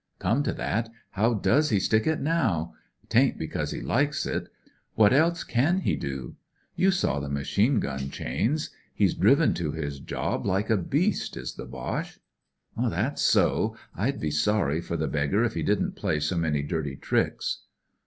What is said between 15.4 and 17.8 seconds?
if he didn't play so many dirty tricks."